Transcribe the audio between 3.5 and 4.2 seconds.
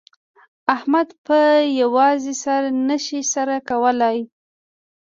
کولای.